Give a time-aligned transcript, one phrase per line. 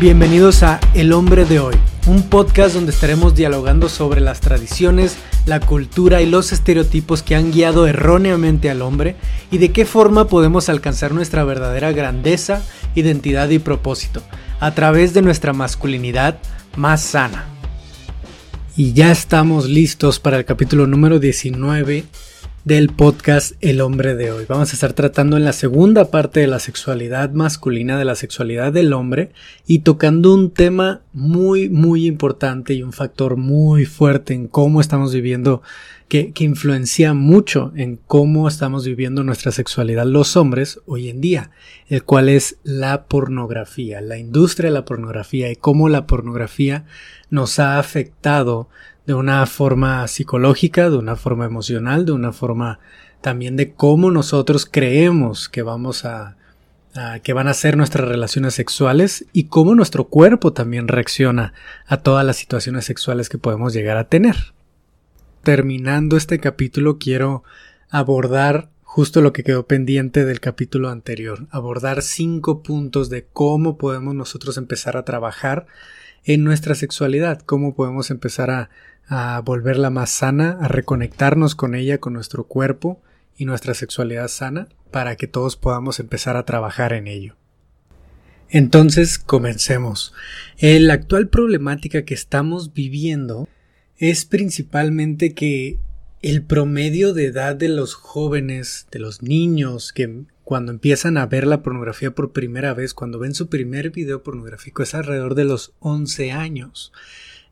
[0.00, 1.74] Bienvenidos a El hombre de hoy,
[2.06, 7.52] un podcast donde estaremos dialogando sobre las tradiciones, la cultura y los estereotipos que han
[7.52, 9.16] guiado erróneamente al hombre
[9.50, 12.62] y de qué forma podemos alcanzar nuestra verdadera grandeza,
[12.94, 14.22] identidad y propósito
[14.58, 16.38] a través de nuestra masculinidad
[16.76, 17.44] más sana.
[18.78, 22.04] Y ya estamos listos para el capítulo número 19
[22.64, 24.44] del podcast El hombre de hoy.
[24.46, 28.70] Vamos a estar tratando en la segunda parte de la sexualidad masculina, de la sexualidad
[28.72, 29.32] del hombre,
[29.66, 35.14] y tocando un tema muy, muy importante y un factor muy fuerte en cómo estamos
[35.14, 35.62] viviendo,
[36.08, 41.52] que, que influencia mucho en cómo estamos viviendo nuestra sexualidad los hombres hoy en día,
[41.88, 46.84] el cual es la pornografía, la industria de la pornografía y cómo la pornografía
[47.30, 48.68] nos ha afectado
[49.10, 52.78] de una forma psicológica, de una forma emocional, de una forma
[53.20, 56.36] también de cómo nosotros creemos que vamos a,
[57.24, 61.54] que van a ser nuestras relaciones sexuales y cómo nuestro cuerpo también reacciona
[61.88, 64.36] a todas las situaciones sexuales que podemos llegar a tener.
[65.42, 67.42] Terminando este capítulo quiero
[67.88, 74.14] abordar justo lo que quedó pendiente del capítulo anterior, abordar cinco puntos de cómo podemos
[74.14, 75.66] nosotros empezar a trabajar
[76.22, 78.70] en nuestra sexualidad, cómo podemos empezar a,
[79.10, 83.02] a volverla más sana, a reconectarnos con ella, con nuestro cuerpo
[83.36, 87.34] y nuestra sexualidad sana, para que todos podamos empezar a trabajar en ello.
[88.48, 90.14] Entonces, comencemos.
[90.60, 93.48] La actual problemática que estamos viviendo
[93.96, 95.80] es principalmente que
[96.22, 101.48] el promedio de edad de los jóvenes, de los niños que cuando empiezan a ver
[101.48, 105.72] la pornografía por primera vez, cuando ven su primer video pornográfico, es alrededor de los
[105.80, 106.92] 11 años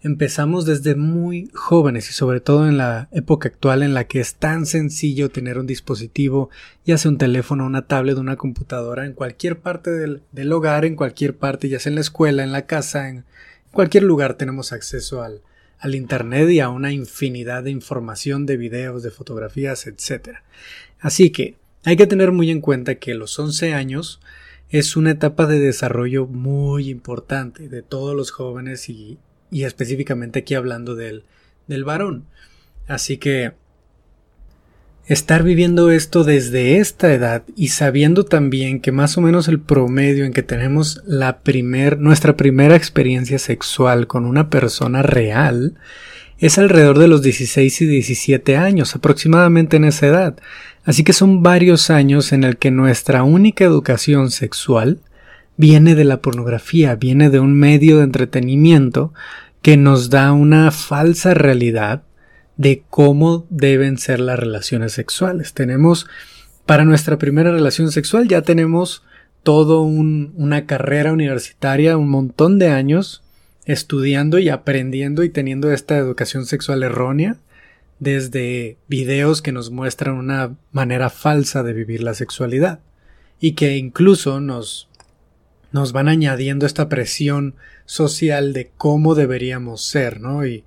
[0.00, 4.36] empezamos desde muy jóvenes y sobre todo en la época actual en la que es
[4.36, 6.50] tan sencillo tener un dispositivo,
[6.84, 11.36] ya sea un teléfono, una tablet, una computadora, en cualquier parte del, hogar, en cualquier
[11.36, 13.24] parte, ya sea en la escuela, en la casa, en
[13.72, 15.42] cualquier lugar tenemos acceso al,
[15.80, 20.38] al Internet y a una infinidad de información, de videos, de fotografías, etc.
[21.00, 24.20] Así que hay que tener muy en cuenta que los 11 años
[24.70, 29.18] es una etapa de desarrollo muy importante de todos los jóvenes y,
[29.50, 31.24] y específicamente aquí hablando del,
[31.66, 32.24] del varón.
[32.86, 33.52] Así que
[35.06, 40.24] estar viviendo esto desde esta edad y sabiendo también que más o menos el promedio
[40.24, 45.74] en que tenemos la primer, nuestra primera experiencia sexual con una persona real
[46.38, 50.36] es alrededor de los 16 y 17 años, aproximadamente en esa edad.
[50.84, 55.00] Así que son varios años en el que nuestra única educación sexual
[55.58, 59.12] viene de la pornografía, viene de un medio de entretenimiento
[59.60, 62.04] que nos da una falsa realidad
[62.56, 65.52] de cómo deben ser las relaciones sexuales.
[65.52, 66.06] Tenemos,
[66.64, 69.02] para nuestra primera relación sexual ya tenemos
[69.42, 73.22] todo una carrera universitaria, un montón de años
[73.64, 77.36] estudiando y aprendiendo y teniendo esta educación sexual errónea
[77.98, 82.80] desde videos que nos muestran una manera falsa de vivir la sexualidad
[83.40, 84.87] y que incluso nos
[85.72, 87.54] nos van añadiendo esta presión
[87.86, 90.46] social de cómo deberíamos ser, ¿no?
[90.46, 90.64] Y,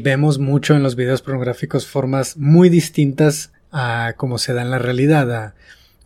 [0.00, 4.78] vemos mucho en los videos pornográficos formas muy distintas a cómo se da en la
[4.78, 5.54] realidad, a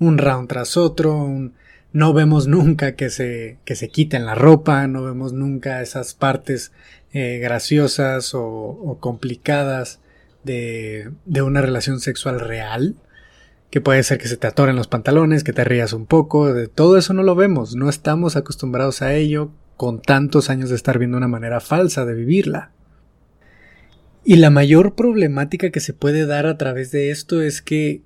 [0.01, 1.29] un round tras otro,
[1.93, 6.73] no vemos nunca que se, que se quiten la ropa, no vemos nunca esas partes
[7.13, 10.01] eh, graciosas o, o complicadas
[10.43, 12.97] de, de una relación sexual real
[13.71, 16.69] que puede ser que se te atoren los pantalones, que te rías un poco, de
[16.69, 20.99] todo eso no lo vemos, no estamos acostumbrados a ello con tantos años de estar
[20.99, 22.73] viendo una manera falsa de vivirla.
[24.25, 28.03] Y la mayor problemática que se puede dar a través de esto es que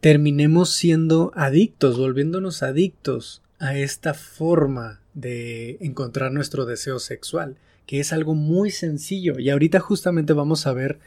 [0.00, 7.56] terminemos siendo adictos, volviéndonos adictos a esta forma de encontrar nuestro deseo sexual,
[7.86, 10.98] que es algo muy sencillo y ahorita justamente vamos a ver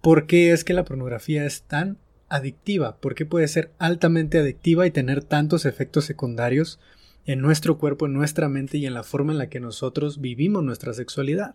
[0.00, 1.98] por qué es que la pornografía es tan
[2.28, 6.78] adictiva, porque puede ser altamente adictiva y tener tantos efectos secundarios
[7.26, 10.64] en nuestro cuerpo, en nuestra mente y en la forma en la que nosotros vivimos
[10.64, 11.54] nuestra sexualidad.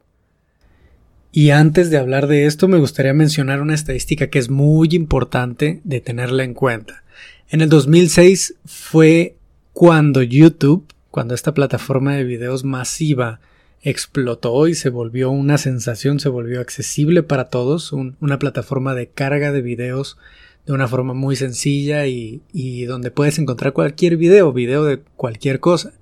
[1.32, 5.82] Y antes de hablar de esto, me gustaría mencionar una estadística que es muy importante
[5.84, 7.04] de tenerla en cuenta.
[7.50, 9.36] En el 2006 fue
[9.74, 13.40] cuando YouTube, cuando esta plataforma de videos masiva
[13.82, 19.52] explotó y se volvió una sensación, se volvió accesible para todos, una plataforma de carga
[19.52, 20.18] de videos
[20.66, 25.60] de una forma muy sencilla y, y donde puedes encontrar cualquier video, video de cualquier
[25.60, 25.94] cosa.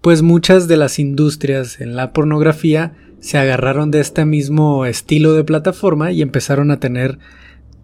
[0.00, 5.44] Pues muchas de las industrias en la pornografía se agarraron de este mismo estilo de
[5.44, 7.18] plataforma y empezaron a tener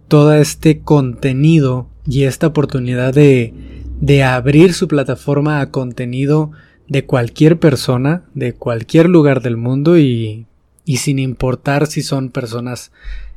[0.08, 3.54] todo este contenido y esta oportunidad de,
[4.00, 6.50] de abrir su plataforma a contenido
[6.88, 10.46] de cualquier persona, de cualquier lugar del mundo y,
[10.84, 12.92] y sin importar si son personas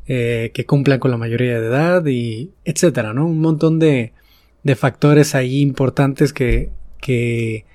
[0.07, 3.25] eh, que cumplan con la mayoría de edad y etcétera, ¿no?
[3.25, 4.13] Un montón de,
[4.63, 6.69] de factores ahí importantes que,
[7.01, 7.65] que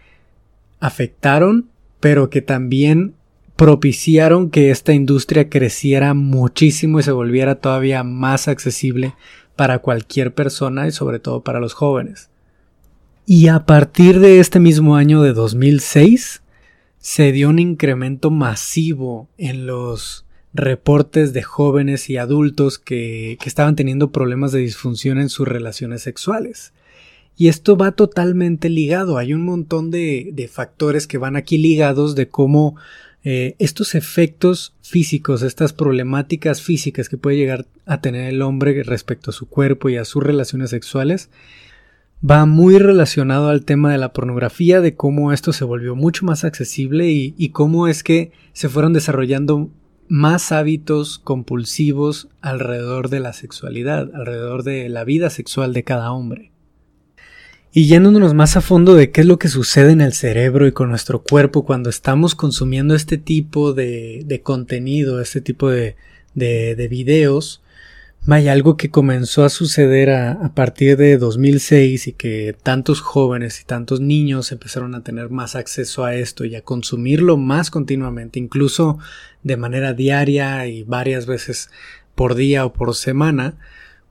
[0.80, 1.68] afectaron,
[2.00, 3.14] pero que también
[3.56, 9.14] propiciaron que esta industria creciera muchísimo y se volviera todavía más accesible
[9.54, 12.30] para cualquier persona y sobre todo para los jóvenes.
[13.26, 16.42] Y a partir de este mismo año de 2006
[16.98, 23.76] se dio un incremento masivo en los reportes de jóvenes y adultos que, que, estaban
[23.76, 26.72] teniendo problemas de disfunción en sus relaciones sexuales.
[27.36, 29.16] Y esto va totalmente ligado.
[29.16, 32.76] Hay un montón de, de factores que van aquí ligados de cómo
[33.22, 39.30] eh, estos efectos físicos, estas problemáticas físicas que puede llegar a tener el hombre respecto
[39.30, 41.30] a su cuerpo y a sus relaciones sexuales,
[42.28, 46.44] va muy relacionado al tema de la pornografía, de cómo esto se volvió mucho más
[46.44, 49.70] accesible y, y cómo es que se fueron desarrollando
[50.10, 56.50] más hábitos compulsivos alrededor de la sexualidad, alrededor de la vida sexual de cada hombre.
[57.72, 60.72] Y yéndonos más a fondo de qué es lo que sucede en el cerebro y
[60.72, 65.94] con nuestro cuerpo cuando estamos consumiendo este tipo de, contenido, este tipo de
[66.90, 67.62] videos,
[68.26, 73.60] Vaya, algo que comenzó a suceder a, a, partir de 2006 y que tantos jóvenes
[73.60, 78.38] y tantos niños empezaron a tener más acceso a esto y a consumirlo más continuamente,
[78.38, 78.98] incluso
[79.42, 81.70] de manera diaria y varias veces
[82.14, 83.54] por día o por semana.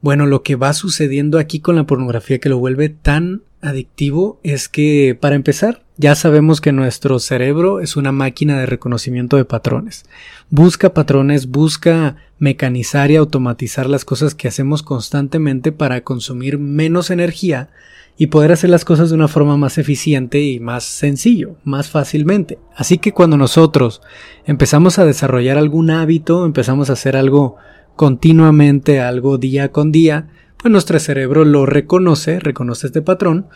[0.01, 4.69] Bueno, lo que va sucediendo aquí con la pornografía que lo vuelve tan adictivo es
[4.69, 10.05] que, para empezar, ya sabemos que nuestro cerebro es una máquina de reconocimiento de patrones.
[10.49, 17.69] Busca patrones, busca mecanizar y automatizar las cosas que hacemos constantemente para consumir menos energía
[18.17, 22.57] y poder hacer las cosas de una forma más eficiente y más sencillo, más fácilmente.
[22.75, 24.01] Así que cuando nosotros
[24.45, 27.57] empezamos a desarrollar algún hábito, empezamos a hacer algo
[27.99, 33.47] continuamente, algo día con día, pues nuestro cerebro lo reconoce, reconoce este patrón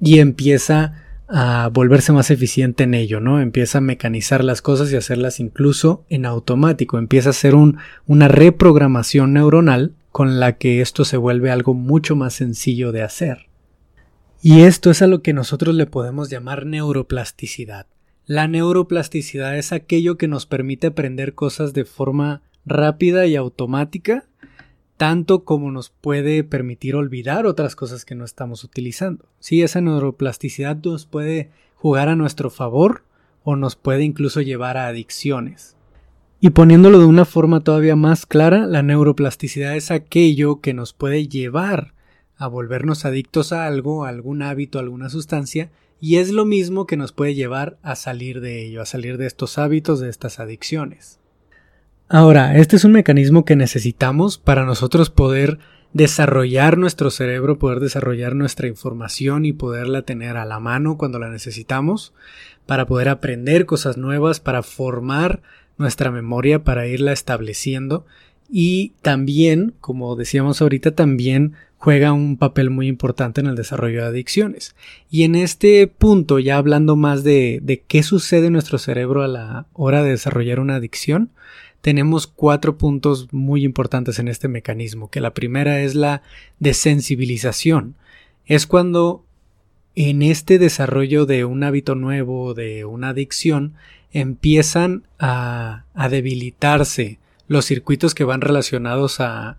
[0.00, 3.40] y empieza a volverse más eficiente en ello, ¿no?
[3.40, 8.28] Empieza a mecanizar las cosas y hacerlas incluso en automático, empieza a hacer un, una
[8.28, 13.48] reprogramación neuronal con la que esto se vuelve algo mucho más sencillo de hacer.
[14.40, 17.88] Y esto es a lo que nosotros le podemos llamar neuroplasticidad.
[18.26, 24.28] La neuroplasticidad es aquello que nos permite aprender cosas de forma rápida y automática
[24.98, 29.26] tanto como nos puede permitir olvidar otras cosas que no estamos utilizando.
[29.38, 33.04] Sí, esa neuroplasticidad nos puede jugar a nuestro favor
[33.44, 35.76] o nos puede incluso llevar a adicciones.
[36.40, 41.28] Y poniéndolo de una forma todavía más clara, la neuroplasticidad es aquello que nos puede
[41.28, 41.94] llevar
[42.36, 45.70] a volvernos adictos a algo, a algún hábito, a alguna sustancia,
[46.00, 49.26] y es lo mismo que nos puede llevar a salir de ello, a salir de
[49.26, 51.20] estos hábitos, de estas adicciones.
[52.10, 55.58] Ahora, este es un mecanismo que necesitamos para nosotros poder
[55.92, 61.28] desarrollar nuestro cerebro, poder desarrollar nuestra información y poderla tener a la mano cuando la
[61.28, 62.14] necesitamos,
[62.64, 65.42] para poder aprender cosas nuevas, para formar
[65.76, 68.06] nuestra memoria, para irla estableciendo
[68.50, 74.08] y también, como decíamos ahorita, también juega un papel muy importante en el desarrollo de
[74.08, 74.74] adicciones.
[75.10, 79.28] Y en este punto, ya hablando más de, de qué sucede en nuestro cerebro a
[79.28, 81.30] la hora de desarrollar una adicción,
[81.80, 86.22] tenemos cuatro puntos muy importantes en este mecanismo, que la primera es la
[86.58, 87.94] desensibilización.
[88.46, 89.24] Es cuando
[89.94, 93.74] en este desarrollo de un hábito nuevo, de una adicción,
[94.12, 99.58] empiezan a, a debilitarse los circuitos que van relacionados a,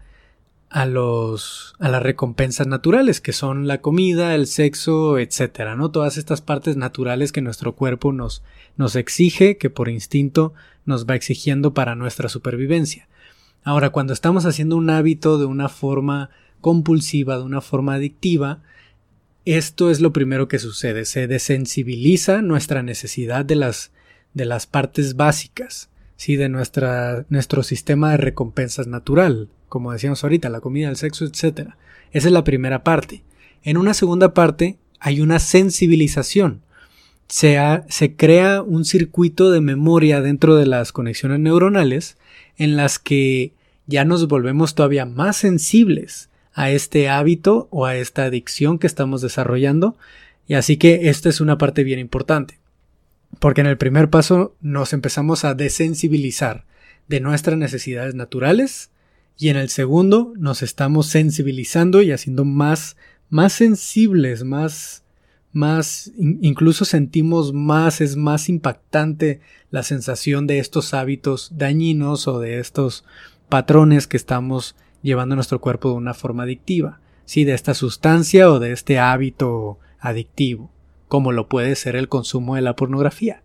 [0.70, 5.90] a los a las recompensas naturales que son la comida, el sexo, etcétera, ¿no?
[5.92, 8.44] Todas estas partes naturales que nuestro cuerpo nos
[8.78, 10.54] nos exige, que por instinto
[10.86, 13.08] nos va exigiendo para nuestra supervivencia.
[13.64, 16.30] Ahora, cuando estamos haciendo un hábito de una forma
[16.62, 18.62] compulsiva, de una forma adictiva,
[19.46, 23.92] esto es lo primero que sucede, se desensibiliza nuestra necesidad de las
[24.36, 30.50] de las partes básicas, sí, de nuestra nuestro sistema de recompensas natural, como decíamos ahorita,
[30.50, 31.70] la comida, el sexo, etc.
[32.12, 33.24] Esa es la primera parte.
[33.64, 36.62] En una segunda parte hay una sensibilización.
[37.28, 37.58] Se,
[37.90, 42.18] se crea un circuito de memoria dentro de las conexiones neuronales
[42.58, 43.54] en las que
[43.86, 49.22] ya nos volvemos todavía más sensibles a este hábito o a esta adicción que estamos
[49.22, 49.96] desarrollando.
[50.48, 52.60] Y así que esta es una parte bien importante.
[53.40, 56.66] Porque en el primer paso nos empezamos a desensibilizar
[57.08, 58.90] de nuestras necesidades naturales
[59.40, 62.98] y en el segundo nos estamos sensibilizando y haciendo más,
[63.30, 65.06] más sensibles, más,
[65.54, 69.40] más, incluso sentimos más, es más impactante
[69.72, 73.06] la sensación de estos hábitos dañinos o de estos
[73.48, 78.52] patrones que estamos llevando a nuestro cuerpo de una forma adictiva, sí, de esta sustancia
[78.52, 80.70] o de este hábito adictivo,
[81.08, 83.42] como lo puede ser el consumo de la pornografía.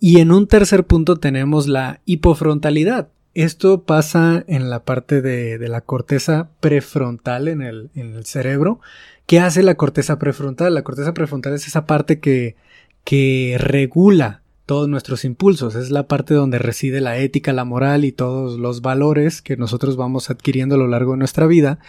[0.00, 3.10] Y en un tercer punto tenemos la hipofrontalidad.
[3.34, 8.80] Esto pasa en la parte de, la corteza prefrontal en el, cerebro.
[9.26, 10.72] ¿Qué hace la corteza prefrontal?
[10.72, 12.54] La corteza prefrontal es esa parte que,
[13.02, 15.74] que regula todos nuestros impulsos.
[15.74, 19.96] Es la parte donde reside la ética, la moral y todos los valores que nosotros
[19.96, 21.80] vamos adquiriendo a lo largo de nuestra vida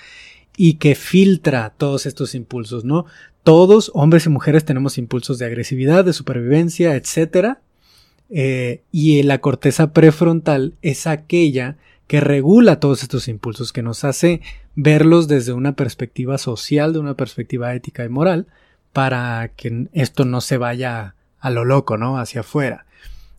[0.58, 3.06] y que filtra todos estos impulsos, ¿no?
[3.44, 7.62] Todos, hombres y mujeres, tenemos impulsos de agresividad, de supervivencia, etcétera.
[8.30, 11.78] Eh, y la corteza prefrontal es aquella
[12.08, 14.42] que regula todos estos impulsos, que nos hace
[14.76, 18.48] verlos desde una perspectiva social, de una perspectiva ética y moral,
[18.94, 22.18] para que esto no se vaya a lo loco, ¿no?
[22.18, 22.86] Hacia afuera.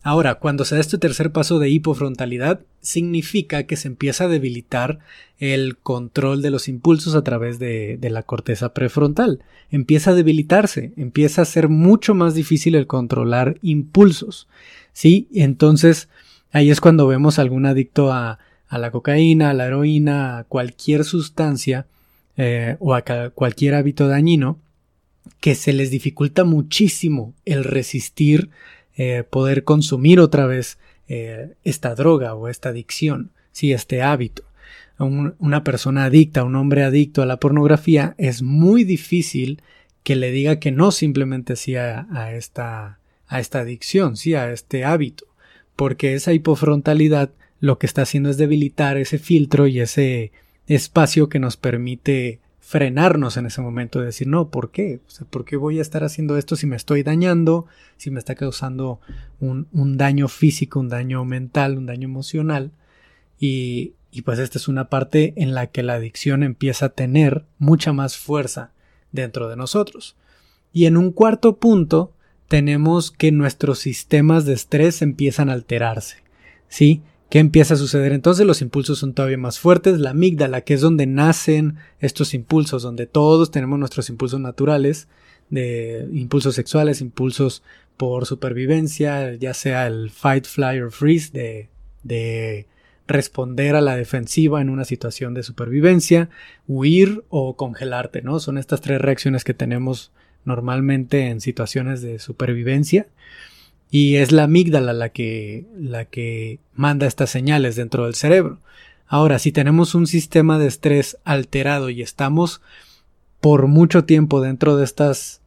[0.07, 4.99] Ahora, cuando se da este tercer paso de hipofrontalidad, significa que se empieza a debilitar
[5.37, 9.43] el control de los impulsos a través de, la corteza prefrontal.
[9.69, 14.47] Empieza a debilitarse, empieza a ser mucho más difícil el controlar impulsos.
[14.93, 15.27] ¿Sí?
[15.33, 16.07] Entonces,
[16.53, 21.03] ahí es cuando vemos algún adicto a, a la cocaína, a la heroína, a cualquier
[21.03, 21.85] sustancia
[22.37, 24.57] eh, o a cualquier hábito dañino,
[25.41, 28.49] que se les dificulta muchísimo el resistir
[28.97, 34.43] eh, poder consumir otra vez eh, esta droga o esta adicción, sí, este hábito.
[34.97, 39.61] una persona adicta, un hombre adicto a la pornografía, es muy difícil
[40.03, 44.51] que le diga que no simplemente sí a, a, esta, a esta adicción, sí, a
[44.51, 45.27] este hábito,
[45.75, 50.31] porque esa hipofrontalidad lo que está haciendo es debilitar ese filtro y ese
[50.65, 54.99] espacio que nos permite frenarnos en ese momento de decir, no, ¿por qué?
[55.07, 58.19] O sea, ¿por qué voy a estar haciendo esto si me estoy dañando, si me
[58.19, 58.99] está causando
[59.39, 62.73] un, un daño físico, un daño mental, un daño emocional?
[63.39, 67.45] Y, y pues esta es una parte en la que la adicción empieza a tener
[67.57, 68.71] mucha más fuerza
[69.13, 70.17] dentro de nosotros.
[70.73, 72.11] Y en un cuarto punto
[72.49, 76.17] tenemos que nuestros sistemas de estrés empiezan a alterarse.
[76.67, 77.01] ¿Sí?
[77.29, 78.13] ¿Qué empieza a suceder?
[78.13, 79.99] Entonces los impulsos son todavía más fuertes.
[79.99, 85.07] La amígdala, que es donde nacen estos impulsos, donde todos tenemos nuestros impulsos naturales,
[85.49, 87.63] de impulsos sexuales, impulsos
[87.97, 91.69] por supervivencia, ya sea el fight, fly or freeze, de,
[92.03, 92.67] de
[93.07, 96.29] responder a la defensiva en una situación de supervivencia,
[96.67, 98.39] huir o congelarte, ¿no?
[98.39, 100.11] Son estas tres reacciones que tenemos
[100.45, 103.07] normalmente en situaciones de supervivencia
[103.89, 108.59] y es la amígdala la que, la que manda estas señales dentro del cerebro.
[109.07, 112.61] Ahora, si tenemos un sistema de estrés alterado y estamos
[113.39, 115.41] por mucho tiempo dentro de estas,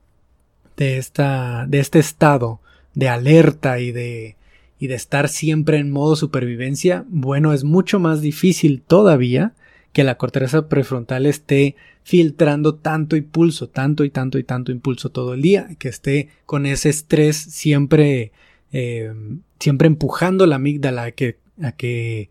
[0.76, 2.60] de esta, de este estado
[2.94, 4.36] de alerta y de,
[4.78, 9.52] y de estar siempre en modo supervivencia, bueno, es mucho más difícil todavía
[9.92, 11.76] que la corteza prefrontal esté
[12.10, 16.66] filtrando tanto impulso, tanto y tanto y tanto impulso todo el día, que esté con
[16.66, 18.32] ese estrés siempre,
[18.72, 19.14] eh,
[19.60, 22.28] siempre empujando la amígdala a que, a que,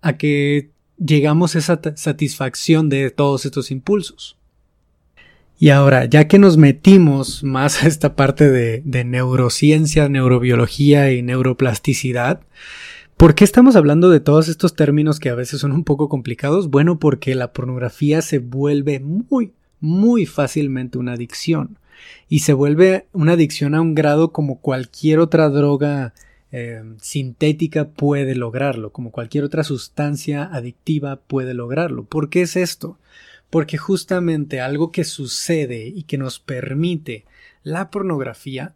[0.00, 4.38] a que llegamos a esa satisfacción de todos estos impulsos.
[5.58, 11.20] Y ahora, ya que nos metimos más a esta parte de, de neurociencia, neurobiología y
[11.20, 12.40] neuroplasticidad,
[13.16, 16.68] ¿Por qué estamos hablando de todos estos términos que a veces son un poco complicados?
[16.68, 21.78] Bueno, porque la pornografía se vuelve muy, muy fácilmente una adicción.
[22.28, 26.12] Y se vuelve una adicción a un grado como cualquier otra droga
[26.50, 32.04] eh, sintética puede lograrlo, como cualquier otra sustancia adictiva puede lograrlo.
[32.04, 32.98] ¿Por qué es esto?
[33.48, 37.24] Porque justamente algo que sucede y que nos permite
[37.62, 38.74] la pornografía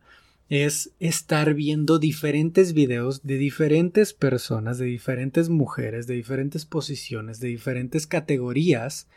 [0.49, 7.49] es estar viendo diferentes videos de diferentes personas, de diferentes mujeres, de diferentes posiciones, de
[7.49, 9.09] diferentes categorías,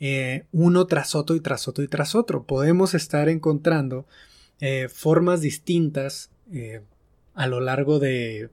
[0.00, 2.44] eh, uno tras otro y tras otro y tras otro.
[2.44, 4.06] Podemos estar encontrando
[4.60, 6.80] eh, formas distintas eh,
[7.34, 8.48] a lo largo de,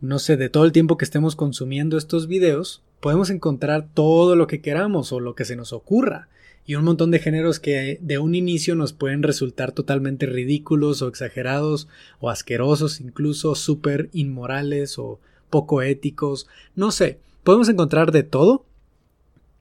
[0.00, 2.82] no sé, de todo el tiempo que estemos consumiendo estos videos.
[3.00, 6.28] Podemos encontrar todo lo que queramos o lo que se nos ocurra
[6.68, 11.08] y un montón de géneros que de un inicio nos pueden resultar totalmente ridículos o
[11.08, 11.88] exagerados
[12.20, 16.46] o asquerosos, incluso súper inmorales o poco éticos,
[16.76, 18.66] no sé, podemos encontrar de todo.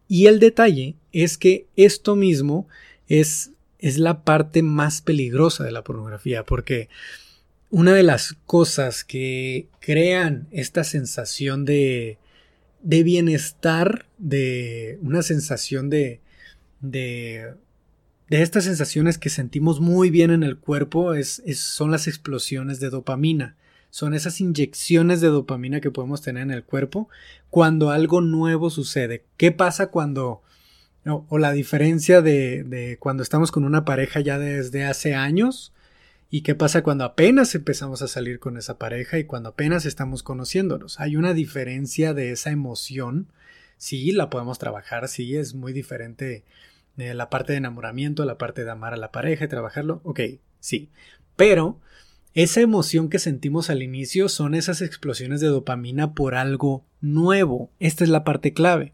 [0.10, 2.68] Y el detalle es que esto mismo
[3.08, 6.90] es, es la parte más peligrosa de la pornografía, porque
[7.70, 12.18] una de las cosas que crean esta sensación de,
[12.84, 16.20] de bienestar, de una sensación de,
[16.82, 17.54] de,
[18.30, 22.90] de estas sensaciones que sentimos muy bien en el cuerpo es, son las explosiones de
[22.90, 23.56] dopamina.
[23.90, 27.10] Son esas inyecciones de dopamina que podemos tener en el cuerpo
[27.50, 29.26] cuando algo nuevo sucede.
[29.38, 30.42] ¿Qué pasa cuando...
[31.06, 35.74] o la diferencia de, de cuando estamos con una pareja ya desde hace años
[36.30, 40.24] ¿Y qué pasa cuando apenas empezamos a salir con esa pareja y cuando apenas estamos
[40.24, 41.00] conociéndonos?
[41.00, 43.28] Hay una diferencia de esa emoción.
[43.78, 46.44] Sí, la podemos trabajar, sí, es muy diferente
[46.96, 50.02] de la parte de enamoramiento, la parte de amar a la pareja y trabajarlo.
[50.04, 50.20] Ok,
[50.60, 50.90] sí.
[51.36, 51.80] Pero
[52.34, 57.72] esa emoción que sentimos al inicio son esas explosiones de dopamina por algo nuevo.
[57.80, 58.94] Esta es la parte clave.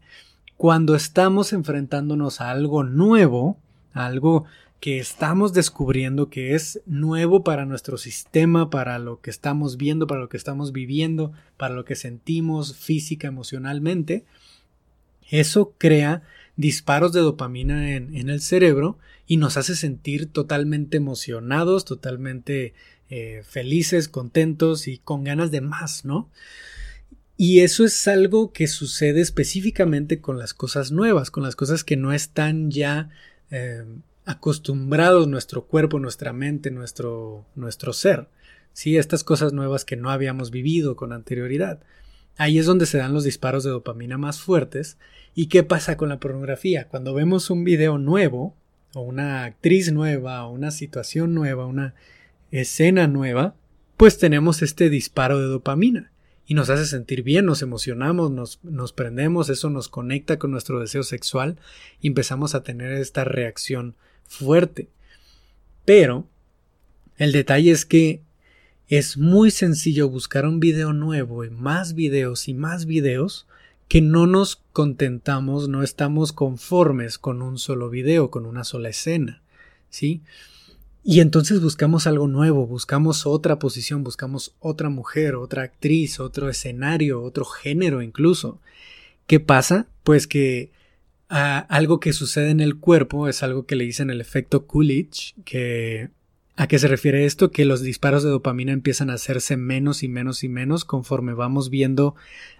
[0.56, 3.58] Cuando estamos enfrentándonos a algo nuevo,
[3.92, 4.44] a algo
[4.80, 10.20] que estamos descubriendo que es nuevo para nuestro sistema, para lo que estamos viendo, para
[10.20, 14.26] lo que estamos viviendo, para lo que sentimos física, emocionalmente,
[15.30, 16.22] eso crea
[16.56, 22.74] disparos de dopamina en, el cerebro y nos hace sentir totalmente emocionados, totalmente
[23.10, 26.30] eh, felices, contentos y con ganas de más, ¿no?
[27.36, 31.96] Y eso es algo que sucede específicamente con las cosas nuevas, con las cosas que
[31.96, 33.10] no están ya
[33.50, 33.84] eh,
[34.24, 38.28] acostumbrados nuestro cuerpo, nuestra mente, nuestro, nuestro ser.
[38.72, 38.96] ¿sí?
[38.96, 41.80] Estas cosas nuevas que no habíamos vivido con anterioridad.
[42.36, 44.98] Ahí es donde se dan los disparos de dopamina más fuertes.
[45.34, 46.88] ¿Y qué pasa con la pornografía?
[46.88, 48.54] Cuando vemos un video nuevo,
[48.94, 51.94] o una actriz nueva, o una situación nueva, una
[52.50, 53.54] escena nueva,
[53.96, 56.10] pues tenemos este disparo de dopamina
[56.46, 60.80] y nos hace sentir bien, nos emocionamos, nos, nos prendemos, eso nos conecta con nuestro
[60.80, 61.58] deseo sexual
[62.00, 63.94] y empezamos a tener esta reacción
[64.26, 64.88] fuerte.
[65.84, 66.26] Pero
[67.16, 68.20] el detalle es que
[68.88, 73.46] es muy sencillo buscar un video nuevo y más videos y más videos
[73.88, 79.42] que no nos contentamos, no estamos conformes con un solo video, con una sola escena,
[79.90, 80.22] ¿sí?
[81.02, 87.22] Y entonces buscamos algo nuevo, buscamos otra posición, buscamos otra mujer, otra actriz, otro escenario,
[87.22, 88.58] otro género incluso.
[89.26, 89.86] ¿Qué pasa?
[90.02, 90.70] Pues que
[91.28, 96.08] algo que sucede en el cuerpo es algo que le dicen el efecto Coolidge, que
[96.56, 97.50] ¿A qué se refiere esto?
[97.50, 101.68] Que los disparos de dopamina empiezan a hacerse menos y menos y menos conforme vamos
[101.68, 102.14] viendo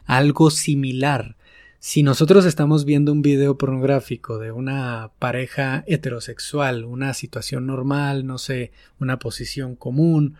[0.04, 1.36] algo similar.
[1.78, 8.38] Si nosotros estamos viendo un video pornográfico de una pareja heterosexual, una situación normal, no
[8.38, 10.34] sé, una posición común,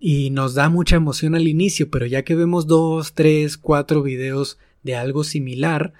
[0.00, 4.58] y nos da mucha emoción al inicio, pero ya que vemos dos, tres, cuatro videos
[4.82, 5.92] de algo similar,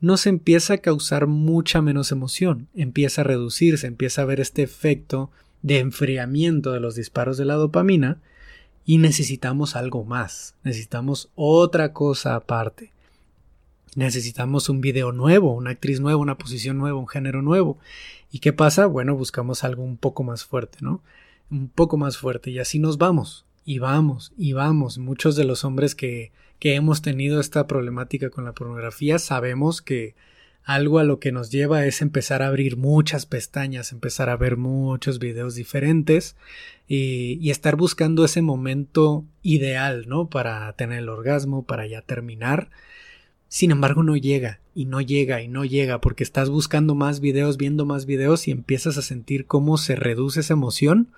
[0.00, 5.30] nos empieza a causar mucha menos emoción, empieza a reducirse, empieza a ver este efecto
[5.62, 8.18] de enfriamiento de los disparos de la dopamina
[8.84, 12.92] y necesitamos algo más, necesitamos otra cosa aparte.
[13.96, 17.76] Necesitamos un video nuevo, una actriz nueva, una posición nueva, un género nuevo.
[18.30, 18.86] ¿Y qué pasa?
[18.86, 21.02] Bueno, buscamos algo un poco más fuerte, ¿no?
[21.50, 24.98] Un poco más fuerte y así nos vamos, y vamos, y vamos.
[24.98, 30.14] Muchos de los hombres que que hemos tenido esta problemática con la pornografía, sabemos que
[30.64, 34.56] algo a lo que nos lleva es empezar a abrir muchas pestañas, empezar a ver
[34.56, 36.36] muchos videos diferentes
[36.86, 40.28] y, estar buscando ese momento ideal, ¿no?
[40.28, 42.70] Para tener el orgasmo, para ya terminar.
[43.48, 47.56] Sin embargo, no llega y no llega y no llega porque estás buscando más videos,
[47.56, 51.10] viendo más videos y empiezas a sentir cómo se reduce esa emoción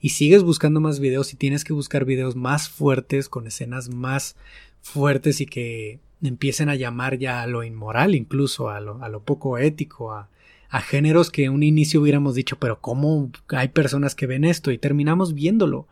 [0.00, 4.36] y sigues buscando más videos y tienes que buscar videos más fuertes con escenas más
[4.82, 9.22] fuertes y que empiecen a llamar ya a lo inmoral, incluso a lo, a lo
[9.22, 10.28] poco ético, a,
[10.68, 14.70] a géneros que en un inicio hubiéramos dicho, pero ¿cómo hay personas que ven esto?
[14.70, 15.86] Y terminamos viéndolo,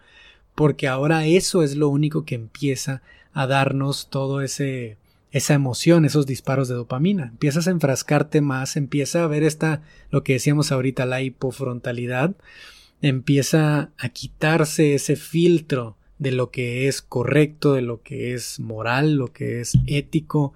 [0.54, 4.96] porque ahora eso es lo único que empieza a darnos todo ese
[5.36, 7.24] esa emoción, esos disparos de dopamina.
[7.24, 12.34] Empiezas a enfrascarte más, empieza a ver esta, lo que decíamos ahorita, la hipofrontalidad,
[13.02, 19.16] empieza a quitarse ese filtro de lo que es correcto, de lo que es moral,
[19.16, 20.54] lo que es ético.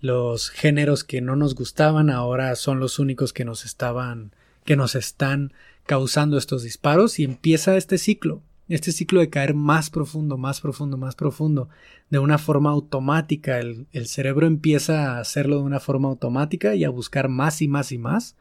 [0.00, 4.32] Los géneros que no nos gustaban ahora son los únicos que nos estaban,
[4.64, 5.52] que nos están
[5.86, 10.96] causando estos disparos y empieza este ciclo, este ciclo de caer más profundo, más profundo,
[10.96, 11.68] más profundo,
[12.10, 13.58] de una forma automática.
[13.58, 17.68] El, el cerebro empieza a hacerlo de una forma automática y a buscar más y
[17.68, 18.36] más y más,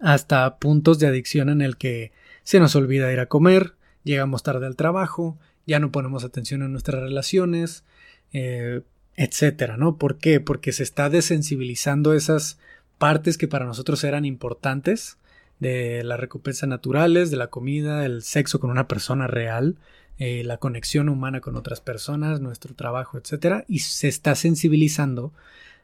[0.00, 3.74] hasta puntos de adicción en el que se nos olvida ir a comer,
[4.06, 7.84] llegamos tarde al trabajo, ya no ponemos atención en nuestras relaciones,
[8.32, 8.80] eh,
[9.16, 9.98] etcétera, ¿no?
[9.98, 10.40] ¿Por qué?
[10.40, 12.58] Porque se está desensibilizando esas
[12.96, 15.18] partes que para nosotros eran importantes
[15.58, 19.76] de las recompensas naturales, de la comida, el sexo con una persona real,
[20.18, 25.32] eh, la conexión humana con otras personas, nuestro trabajo, etcétera, y se está sensibilizando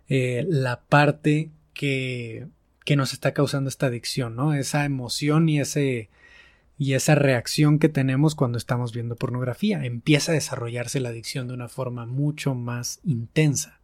[0.09, 2.47] eh, la parte que
[2.85, 4.55] que nos está causando esta adicción, ¿no?
[4.55, 6.09] Esa emoción y ese
[6.83, 9.85] y esa reacción que tenemos cuando estamos viendo pornografía.
[9.85, 13.79] Empieza a desarrollarse la adicción de una forma mucho más intensa.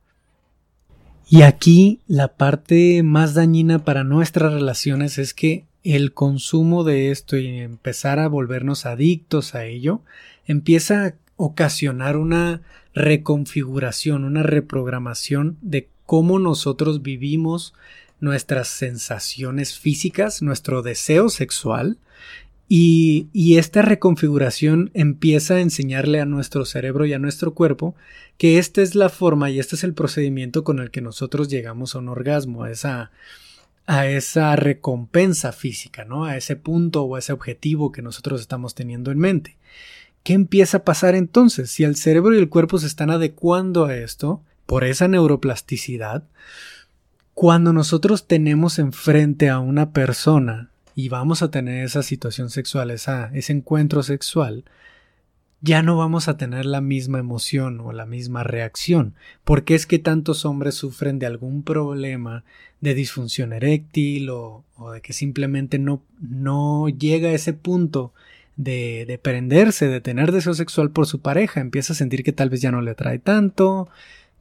[1.29, 7.37] Y aquí la parte más dañina para nuestras relaciones es que el consumo de esto
[7.37, 10.03] y empezar a volvernos adictos a ello
[10.47, 12.63] empieza a ocasionar una
[12.95, 17.75] reconfiguración, una reprogramación de cómo nosotros vivimos
[18.19, 21.99] nuestras sensaciones físicas, nuestro deseo sexual
[22.69, 27.95] y, y, esta reconfiguración empieza a enseñarle a nuestro cerebro y a nuestro cuerpo
[28.37, 31.95] que esta es la forma y este es el procedimiento con el que nosotros llegamos
[31.95, 33.11] a un orgasmo, a esa,
[33.87, 36.27] a esa recompensa física, ¿no?
[36.27, 39.57] A ese punto o a ese objetivo que nosotros estamos teniendo en mente.
[40.23, 41.71] ¿Qué empieza a pasar entonces?
[41.71, 46.25] Si el cerebro y el cuerpo se están adecuando a esto, por esa neuroplasticidad,
[47.33, 53.31] cuando nosotros tenemos enfrente a una persona y vamos a tener esa situación sexual, esa,
[53.33, 54.65] ese encuentro sexual,
[55.61, 60.01] ya no vamos a tener la misma emoción o la misma reacción, porque es que
[60.01, 62.43] tantos hombres sufren de algún problema
[62.81, 68.13] de disfunción eréctil o, de que simplemente no, no llega a ese punto
[68.57, 72.51] de, de prenderse, de tener deseo sexual por su pareja, empieza a sentir que tal
[72.51, 73.89] vez ya no le atrae tanto,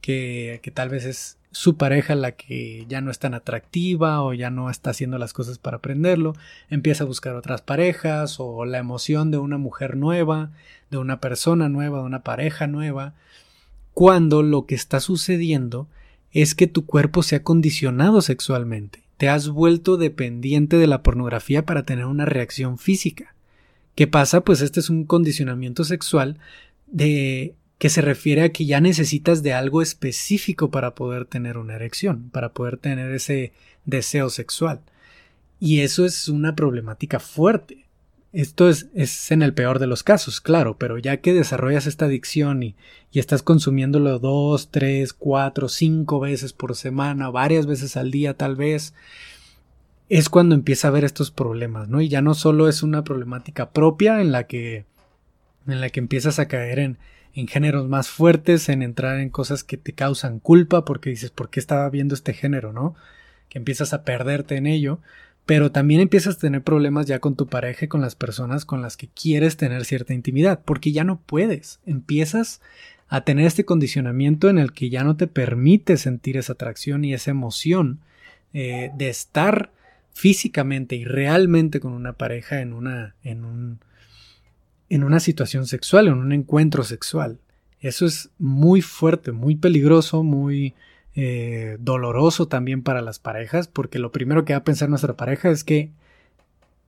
[0.00, 4.34] que, que tal vez es su pareja la que ya no es tan atractiva o
[4.34, 6.34] ya no está haciendo las cosas para aprenderlo,
[6.68, 10.50] empieza a buscar otras parejas o la emoción de una mujer nueva,
[10.90, 13.14] de una persona nueva, de una pareja nueva,
[13.94, 15.88] cuando lo que está sucediendo
[16.32, 21.64] es que tu cuerpo se ha condicionado sexualmente, te has vuelto dependiente de la pornografía
[21.64, 23.34] para tener una reacción física.
[23.94, 24.42] ¿Qué pasa?
[24.42, 26.38] Pues este es un condicionamiento sexual
[26.86, 31.76] de que se refiere a que ya necesitas de algo específico para poder tener una
[31.76, 33.52] erección, para poder tener ese
[33.84, 34.80] deseo sexual.
[35.60, 37.86] Y eso es una problemática fuerte.
[38.32, 42.04] Esto es, es en el peor de los casos, claro, pero ya que desarrollas esta
[42.04, 42.74] adicción y,
[43.10, 48.54] y estás consumiéndolo dos, tres, cuatro, cinco veces por semana, varias veces al día tal
[48.54, 48.92] vez,
[50.10, 52.00] es cuando empieza a haber estos problemas, ¿no?
[52.00, 54.84] Y ya no solo es una problemática propia en la que,
[55.66, 56.98] en la que empiezas a caer en,
[57.34, 61.50] en géneros más fuertes, en entrar en cosas que te causan culpa porque dices, ¿por
[61.50, 62.94] qué estaba viendo este género, no?
[63.48, 65.00] Que empiezas a perderte en ello,
[65.46, 68.82] pero también empiezas a tener problemas ya con tu pareja y con las personas con
[68.82, 72.60] las que quieres tener cierta intimidad, porque ya no puedes, empiezas
[73.08, 77.14] a tener este condicionamiento en el que ya no te permite sentir esa atracción y
[77.14, 78.00] esa emoción
[78.52, 79.70] eh, de estar
[80.12, 83.78] físicamente y realmente con una pareja en una en un
[84.88, 87.38] en una situación sexual, en un encuentro sexual.
[87.80, 90.74] Eso es muy fuerte, muy peligroso, muy
[91.14, 95.50] eh, doloroso también para las parejas, porque lo primero que va a pensar nuestra pareja
[95.50, 95.90] es que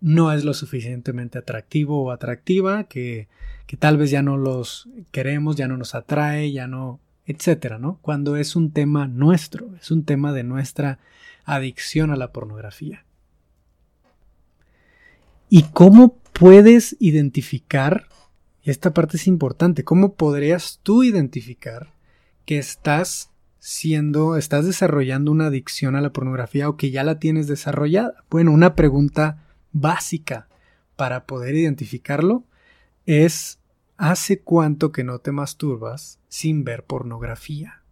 [0.01, 3.29] no es lo suficientemente atractivo o atractiva, que,
[3.67, 7.99] que tal vez ya no los queremos, ya no nos atrae, ya no, etcétera, ¿no?
[8.03, 10.99] Cuando es un tema nuestro, es un tema de nuestra
[11.45, 13.05] adicción a la pornografía.
[15.49, 18.09] ¿Y cómo puedes identificar,
[18.63, 21.93] y esta parte es importante, cómo podrías tú identificar
[22.47, 27.47] que estás siendo, estás desarrollando una adicción a la pornografía o que ya la tienes
[27.47, 28.25] desarrollada?
[28.31, 30.49] Bueno, una pregunta básica
[30.97, 32.45] para poder identificarlo
[33.05, 33.61] es
[33.99, 37.83] ¿hace cuánto que no te masturbas sin ver pornografía?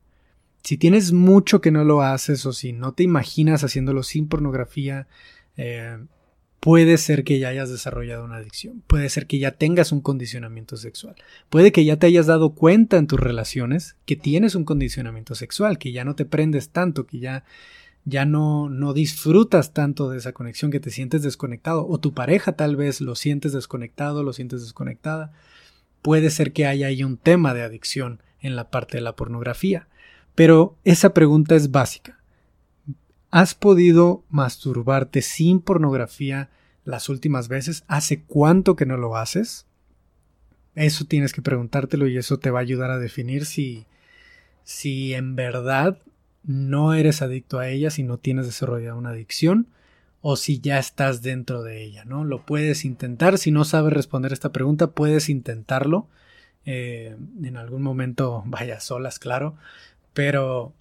[0.62, 5.06] Si tienes mucho que no lo haces o si no te imaginas haciéndolo sin pornografía,
[5.58, 5.98] eh,
[6.60, 10.76] puede ser que ya hayas desarrollado una adicción, puede ser que ya tengas un condicionamiento
[10.76, 11.16] sexual,
[11.50, 15.78] puede que ya te hayas dado cuenta en tus relaciones que tienes un condicionamiento sexual,
[15.78, 17.44] que ya no te prendes tanto, que ya
[18.08, 22.52] ya no, no disfrutas tanto de esa conexión, que te sientes desconectado, o tu pareja
[22.52, 25.32] tal vez lo sientes desconectado, lo sientes desconectada.
[26.00, 29.88] Puede ser que haya ahí un tema de adicción en la parte de la pornografía.
[30.34, 32.17] Pero esa pregunta es básica.
[33.30, 36.48] ¿Has podido masturbarte sin pornografía
[36.84, 37.84] las últimas veces?
[37.86, 39.66] ¿Hace cuánto que no lo haces?
[40.74, 43.86] Eso tienes que preguntártelo y eso te va a ayudar a definir si,
[44.64, 45.98] si en verdad
[46.44, 49.66] no eres adicto a ella, si no tienes desarrollado una adicción
[50.20, 52.24] o si ya estás dentro de ella, ¿no?
[52.24, 56.08] Lo puedes intentar, si no sabes responder esta pregunta, puedes intentarlo.
[56.64, 59.56] Eh, en algún momento, vaya solas, claro,
[60.12, 60.72] pero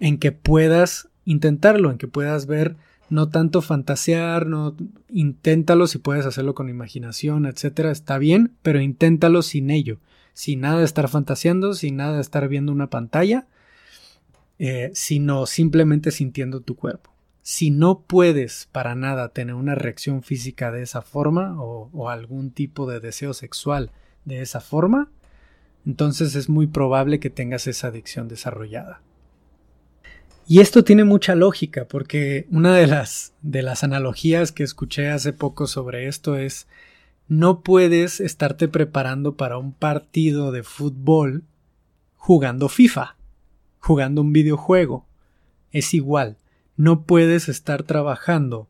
[0.00, 2.76] en que puedas intentarlo, en que puedas ver
[3.10, 4.74] no tanto fantasear, no
[5.08, 9.98] inténtalo si puedes hacerlo con imaginación, etcétera, está bien, pero inténtalo sin ello,
[10.32, 13.46] sin nada de estar fantaseando, sin nada de estar viendo una pantalla,
[14.58, 17.12] eh, sino simplemente sintiendo tu cuerpo,
[17.42, 22.50] si no puedes para nada tener una reacción física de esa forma o, o algún
[22.50, 23.90] tipo de deseo sexual
[24.24, 25.10] de esa forma,
[25.86, 29.00] entonces es muy probable que tengas esa adicción desarrollada.
[30.50, 35.34] Y esto tiene mucha lógica, porque una de las, de las analogías que escuché hace
[35.34, 36.66] poco sobre esto es
[37.28, 41.44] no puedes estarte preparando para un partido de fútbol
[42.16, 43.16] jugando FIFA,
[43.78, 45.06] jugando un videojuego.
[45.70, 46.38] Es igual,
[46.78, 48.68] no puedes estar trabajando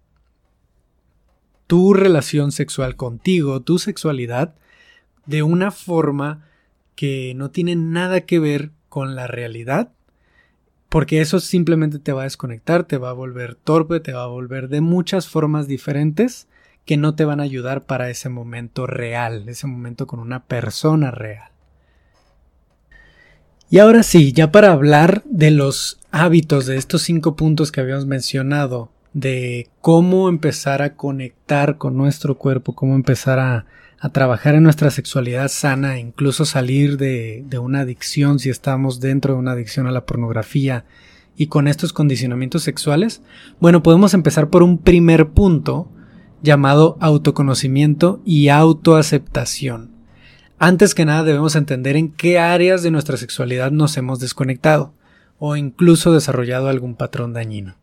[1.68, 4.56] tu relación sexual contigo, tu sexualidad,
[5.26, 6.44] de una forma
[6.96, 9.92] que no tiene nada que ver con la realidad
[10.88, 14.28] porque eso simplemente te va a desconectar, te va a volver torpe, te va a
[14.28, 16.48] volver de muchas formas diferentes
[16.84, 21.10] que no te van a ayudar para ese momento real, ese momento con una persona
[21.10, 21.50] real.
[23.70, 28.06] Y ahora sí, ya para hablar de los hábitos, de estos cinco puntos que habíamos
[28.06, 33.66] mencionado, de cómo empezar a conectar con nuestro cuerpo, cómo empezar a
[34.00, 39.34] a trabajar en nuestra sexualidad sana, incluso salir de, de, una adicción si estamos dentro
[39.34, 40.84] de una adicción a la pornografía
[41.36, 43.22] y con estos condicionamientos sexuales,
[43.60, 45.90] bueno, podemos empezar por un primer punto
[46.42, 49.90] llamado autoconocimiento y autoaceptación.
[50.58, 54.92] Antes que nada debemos entender en qué áreas de nuestra sexualidad nos hemos desconectado
[55.38, 57.76] o incluso desarrollado algún patrón dañino.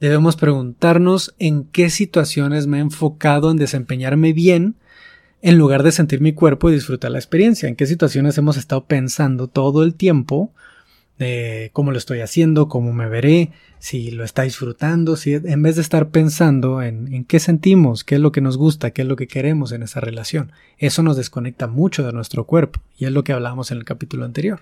[0.00, 4.76] Debemos preguntarnos en qué situaciones me he enfocado en desempeñarme bien
[5.42, 7.68] en lugar de sentir mi cuerpo y disfrutar la experiencia.
[7.68, 10.52] ¿En qué situaciones hemos estado pensando todo el tiempo
[11.18, 15.76] de cómo lo estoy haciendo, cómo me veré, si lo está disfrutando, si en vez
[15.76, 19.08] de estar pensando en, en qué sentimos, qué es lo que nos gusta, qué es
[19.08, 20.52] lo que queremos en esa relación.
[20.78, 24.24] Eso nos desconecta mucho de nuestro cuerpo y es lo que hablábamos en el capítulo
[24.24, 24.60] anterior.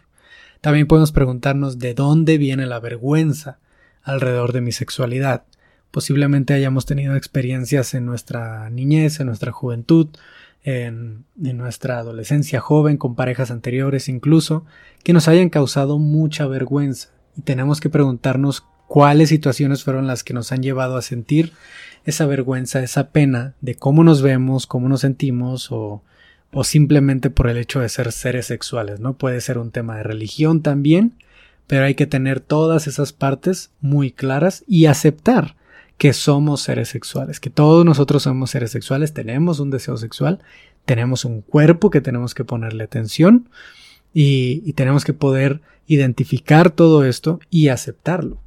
[0.60, 3.58] También podemos preguntarnos de dónde viene la vergüenza
[4.02, 5.44] alrededor de mi sexualidad.
[5.90, 10.08] Posiblemente hayamos tenido experiencias en nuestra niñez, en nuestra juventud,
[10.64, 14.64] en, nuestra adolescencia joven, con parejas anteriores incluso,
[15.02, 17.10] que nos hayan causado mucha vergüenza.
[17.36, 21.52] Y tenemos que preguntarnos cuáles situaciones fueron las que nos han llevado a sentir
[22.04, 26.02] esa vergüenza, esa pena de cómo nos vemos, cómo nos sentimos o,
[26.52, 29.14] o simplemente por el hecho de ser seres sexuales, ¿no?
[29.14, 31.14] Puede ser un tema de religión también,
[31.66, 35.56] pero hay que tener todas esas partes muy claras y aceptar
[35.98, 40.40] que somos seres sexuales, que todos nosotros somos seres sexuales, tenemos un deseo sexual,
[40.84, 43.48] tenemos un cuerpo que tenemos que ponerle atención
[44.12, 48.38] y, tenemos que poder identificar todo esto y aceptarlo.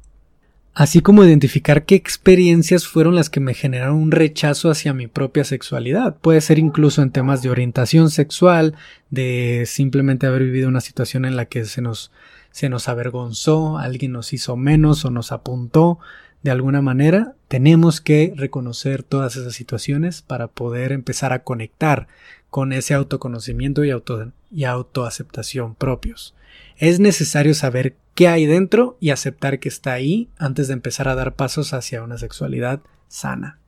[0.74, 5.42] Así como identificar qué experiencias fueron las que me generaron un rechazo hacia mi propia
[5.42, 6.16] sexualidad.
[6.18, 8.76] Puede ser incluso en temas de orientación sexual,
[9.10, 12.12] de simplemente haber vivido una situación en la que se nos,
[12.52, 15.98] se nos avergonzó, alguien nos hizo menos o nos apuntó,
[16.42, 22.06] de alguna manera, tenemos que reconocer todas esas situaciones para poder empezar a conectar
[22.50, 26.34] con ese autoconocimiento y, auto, y autoaceptación propios.
[26.76, 31.14] Es necesario saber qué hay dentro y aceptar que está ahí antes de empezar a
[31.14, 33.58] dar pasos hacia una sexualidad sana.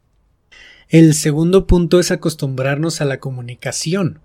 [0.88, 4.20] El segundo punto es acostumbrarnos a la comunicación.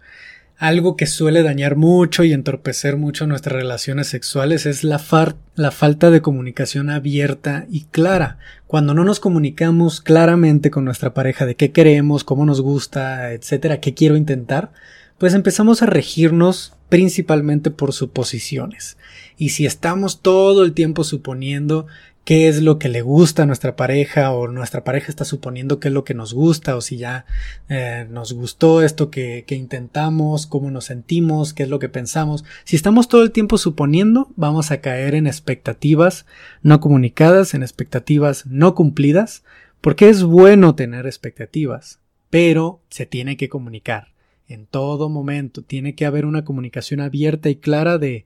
[0.57, 6.21] Algo que suele dañar mucho y entorpecer mucho nuestras relaciones sexuales es la, falta de
[6.21, 8.37] comunicación abierta y clara.
[8.65, 13.81] Cuando no nos comunicamos claramente con nuestra pareja de qué queremos, cómo nos gusta, etcétera,
[13.81, 14.71] qué quiero intentar,
[15.17, 18.95] pues empezamos a regirnos principalmente por suposiciones.
[19.37, 21.87] Y si estamos todo el tiempo suponiendo
[22.25, 25.89] qué es lo que le gusta a nuestra pareja o nuestra pareja está suponiendo qué
[25.89, 27.25] es lo que nos gusta o si ya
[27.69, 32.43] eh, nos gustó esto que, que, intentamos, cómo nos sentimos, qué es lo que pensamos.
[32.63, 36.25] Si estamos todo el tiempo suponiendo, vamos a caer en expectativas
[36.63, 39.43] no comunicadas, en expectativas no cumplidas,
[39.79, 41.99] porque es bueno tener expectativas,
[42.31, 44.15] pero se tiene que comunicar
[44.47, 45.61] en todo momento.
[45.61, 48.25] Tiene que haber una comunicación abierta y clara de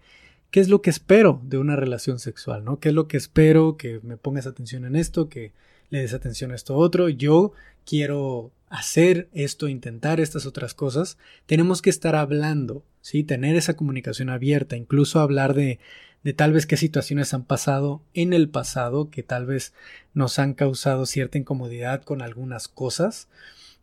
[0.51, 2.79] qué es lo que espero de una relación sexual, ¿no?
[2.79, 5.51] ¿Qué es lo que espero que me pongas atención en esto, que
[5.89, 7.09] le des atención a esto otro?
[7.09, 7.53] Yo
[7.85, 11.17] quiero hacer esto, intentar estas otras cosas.
[11.45, 13.23] Tenemos que estar hablando, ¿sí?
[13.23, 15.79] Tener esa comunicación abierta, incluso hablar de,
[16.23, 19.73] de tal vez qué situaciones han pasado en el pasado que tal vez
[20.13, 23.27] nos han causado cierta incomodidad con algunas cosas,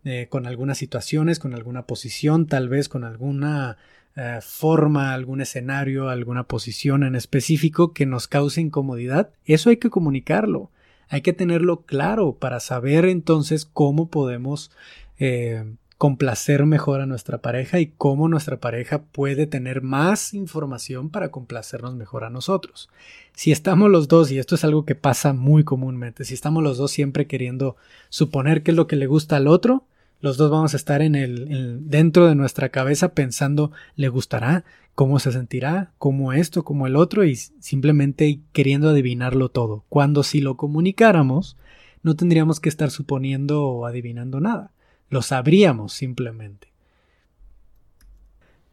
[0.04, 3.76] eh, con algunas situaciones, con alguna posición, tal vez con alguna
[4.16, 9.90] eh, forma, algún escenario, alguna posición en específico que nos cause incomodidad, eso hay que
[9.90, 10.70] comunicarlo.
[11.08, 14.72] Hay que tenerlo claro para saber entonces cómo podemos
[15.18, 15.64] eh,
[15.98, 21.94] complacer mejor a nuestra pareja y cómo nuestra pareja puede tener más información para complacernos
[21.94, 22.88] mejor a nosotros.
[23.34, 26.76] Si estamos los dos, y esto es algo que pasa muy comúnmente, si estamos los
[26.78, 27.76] dos siempre queriendo
[28.08, 29.84] suponer qué es lo que le gusta al otro,
[30.20, 35.18] los dos vamos a estar en el, dentro de nuestra cabeza pensando le gustará, cómo
[35.18, 39.84] se sentirá, cómo esto, cómo el otro y simplemente queriendo adivinarlo todo.
[39.88, 41.56] Cuando si lo comunicáramos,
[42.02, 44.72] no tendríamos que estar suponiendo o adivinando nada.
[45.10, 46.68] Lo sabríamos simplemente.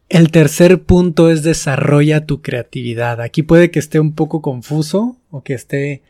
[0.08, 3.20] El tercer punto es desarrolla tu creatividad.
[3.20, 6.02] Aquí puede que esté un poco confuso o que esté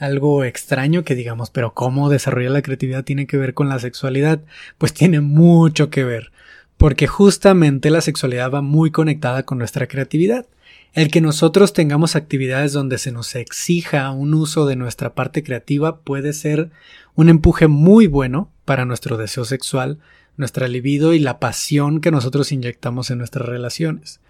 [0.00, 4.40] algo extraño que digamos, pero ¿cómo desarrollar la creatividad tiene que ver con la sexualidad?
[4.78, 6.32] Pues tiene mucho que ver,
[6.76, 10.46] porque justamente la sexualidad va muy conectada con nuestra creatividad.
[10.92, 15.98] El que nosotros tengamos actividades donde se nos exija un uso de nuestra parte creativa
[16.00, 16.70] puede ser
[17.14, 19.98] un empuje muy bueno para nuestro deseo sexual,
[20.36, 24.20] nuestra libido y la pasión que nosotros inyectamos en nuestras relaciones.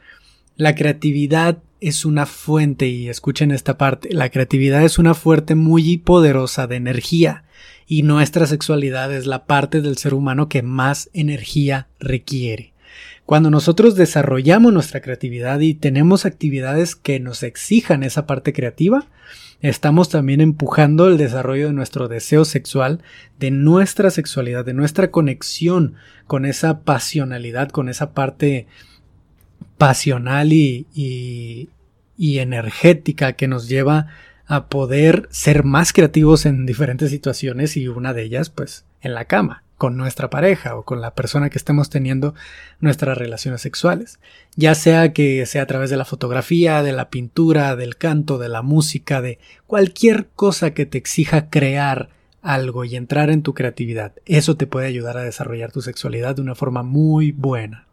[0.57, 5.97] La creatividad es una fuente, y escuchen esta parte, la creatividad es una fuente muy
[5.99, 7.45] poderosa de energía,
[7.87, 12.73] y nuestra sexualidad es la parte del ser humano que más energía requiere.
[13.27, 19.07] Cuando nosotros desarrollamos nuestra creatividad y tenemos actividades que nos exijan esa parte creativa,
[19.61, 23.03] estamos también empujando el desarrollo de nuestro deseo sexual,
[23.39, 25.95] de nuestra sexualidad, de nuestra conexión
[26.27, 28.67] con esa pasionalidad, con esa parte
[29.81, 34.09] pasional y, y, energética que nos lleva
[34.47, 39.25] a poder ser más creativos en diferentes situaciones y una de ellas pues en la
[39.25, 42.35] cama con nuestra pareja o con la persona que estemos teniendo
[42.79, 44.21] nuestras relaciones sexuales,
[44.55, 48.51] ya sea que sea a través de la fotografía, de la pintura, del canto, de
[48.51, 52.11] la música, de cualquier cosa que te exija crear
[52.43, 54.13] algo y entrar en tu creatividad.
[54.27, 57.87] Eso te puede ayudar a desarrollar tu sexualidad de una forma muy buena.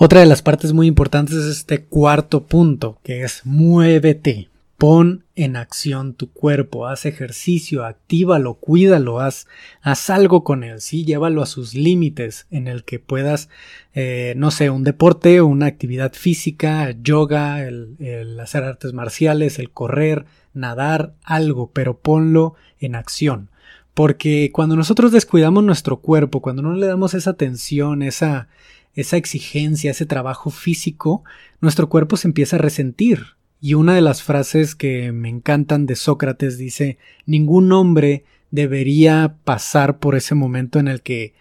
[0.00, 4.48] Otra de las partes muy importantes es este cuarto punto, que es muévete.
[4.76, 9.48] Pon en acción tu cuerpo, haz ejercicio, actívalo, cuídalo, haz,
[9.82, 13.48] haz algo con él, sí, llévalo a sus límites en el que puedas,
[13.92, 19.58] eh, no sé, un deporte o una actividad física, yoga, el, el hacer artes marciales,
[19.58, 23.50] el correr, nadar, algo, pero ponlo en acción.
[23.94, 28.46] Porque cuando nosotros descuidamos nuestro cuerpo, cuando no le damos esa atención, esa,
[28.94, 31.24] esa exigencia, ese trabajo físico,
[31.60, 33.36] nuestro cuerpo se empieza a resentir.
[33.60, 39.98] Y una de las frases que me encantan de Sócrates dice, ningún hombre debería pasar
[39.98, 41.34] por ese momento en el que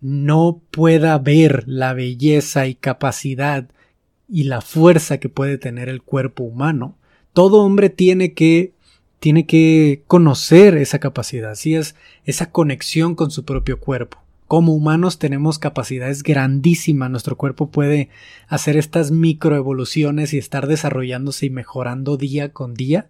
[0.00, 3.68] no pueda ver la belleza y capacidad
[4.28, 6.96] y la fuerza que puede tener el cuerpo humano.
[7.32, 8.72] Todo hombre tiene que
[9.20, 11.74] tiene que conocer esa capacidad, ¿sí?
[11.74, 14.22] es esa conexión con su propio cuerpo.
[14.48, 18.08] Como humanos tenemos capacidades grandísimas, nuestro cuerpo puede
[18.48, 23.08] hacer estas microevoluciones y estar desarrollándose y mejorando día con día.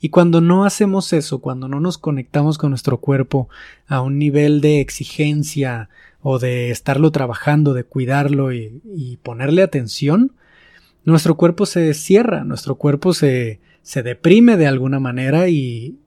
[0.00, 3.48] Y cuando no hacemos eso, cuando no nos conectamos con nuestro cuerpo
[3.86, 5.90] a un nivel de exigencia
[6.22, 10.32] o de estarlo trabajando, de cuidarlo y, ponerle atención,
[11.04, 15.98] nuestro cuerpo se cierra, nuestro cuerpo se, se deprime de alguna manera y,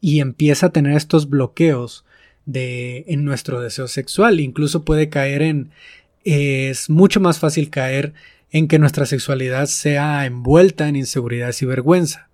[0.00, 2.04] y empieza a tener estos bloqueos
[2.46, 4.40] de en nuestro deseo sexual.
[4.40, 5.70] Incluso puede caer en
[6.24, 8.14] es mucho más fácil caer
[8.50, 12.28] en que nuestra sexualidad sea envuelta en inseguridad y vergüenza.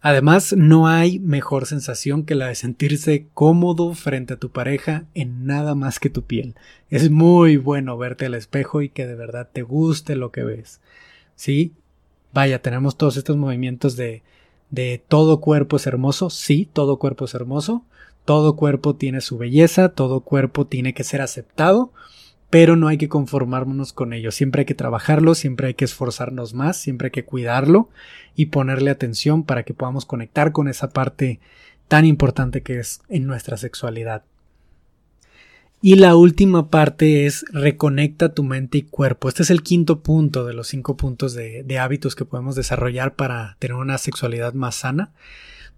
[0.00, 5.44] Además, no hay mejor sensación que la de sentirse cómodo frente a tu pareja en
[5.44, 6.54] nada más que tu piel.
[6.88, 10.80] Es muy bueno verte al espejo y que de verdad te guste lo que ves.
[11.34, 11.72] ¿Sí?
[12.32, 14.22] Vaya, tenemos todos estos movimientos de
[14.70, 16.30] de todo cuerpo es hermoso.
[16.30, 17.84] Sí, todo cuerpo es hermoso.
[18.28, 21.94] Todo cuerpo tiene su belleza, todo cuerpo tiene que ser aceptado,
[22.50, 24.32] pero no hay que conformarnos con ello.
[24.32, 27.88] Siempre hay que trabajarlo, siempre hay que esforzarnos más, siempre hay que cuidarlo
[28.36, 31.40] y ponerle atención para que podamos conectar con esa parte
[31.88, 34.24] tan importante que es en nuestra sexualidad.
[35.80, 39.30] Y la última parte es reconecta tu mente y cuerpo.
[39.30, 43.14] Este es el quinto punto de los cinco puntos de, de hábitos que podemos desarrollar
[43.14, 45.14] para tener una sexualidad más sana.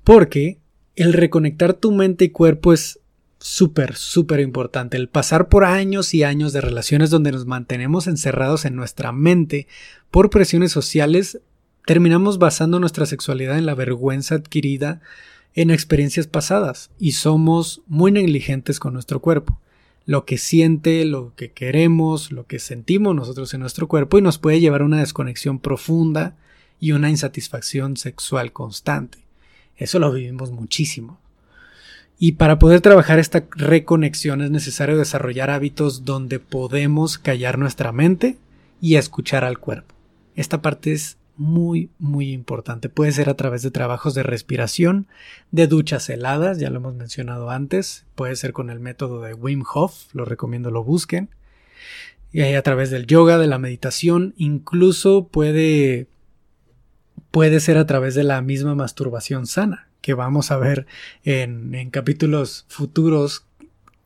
[0.02, 0.58] Porque
[0.96, 3.00] el reconectar tu mente y cuerpo es
[3.38, 4.96] súper, súper importante.
[4.96, 9.66] El pasar por años y años de relaciones donde nos mantenemos encerrados en nuestra mente
[10.10, 11.40] por presiones sociales,
[11.86, 15.00] terminamos basando nuestra sexualidad en la vergüenza adquirida
[15.54, 19.58] en experiencias pasadas y somos muy negligentes con nuestro cuerpo.
[20.06, 24.38] Lo que siente, lo que queremos, lo que sentimos nosotros en nuestro cuerpo y nos
[24.38, 26.36] puede llevar a una desconexión profunda
[26.78, 29.18] y una insatisfacción sexual constante.
[29.80, 31.18] Eso lo vivimos muchísimo.
[32.18, 38.36] Y para poder trabajar esta reconexión es necesario desarrollar hábitos donde podemos callar nuestra mente
[38.80, 39.94] y escuchar al cuerpo.
[40.36, 42.90] Esta parte es muy, muy importante.
[42.90, 45.06] Puede ser a través de trabajos de respiración,
[45.50, 48.04] de duchas heladas, ya lo hemos mencionado antes.
[48.14, 51.30] Puede ser con el método de Wim Hof, lo recomiendo lo busquen.
[52.32, 56.06] Y a través del yoga, de la meditación, incluso puede,
[57.30, 60.86] puede ser a través de la misma masturbación sana que vamos a ver
[61.24, 63.44] en, capítulos futuros